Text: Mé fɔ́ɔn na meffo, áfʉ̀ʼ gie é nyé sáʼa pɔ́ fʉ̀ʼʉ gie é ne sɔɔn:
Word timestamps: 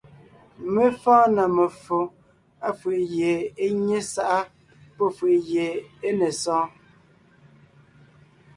Mé 0.73 0.83
fɔ́ɔn 1.01 1.31
na 1.35 1.43
meffo, 1.55 1.99
áfʉ̀ʼ 2.67 2.99
gie 3.11 3.31
é 3.63 3.65
nyé 3.85 3.99
sáʼa 4.13 4.39
pɔ́ 4.95 5.07
fʉ̀ʼʉ 5.17 5.35
gie 5.47 5.67
é 6.07 6.09
ne 6.19 6.27
sɔɔn: 6.41 6.67